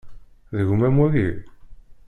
D 0.55 0.57
gma-m 0.67 0.97
wagi? 1.01 1.29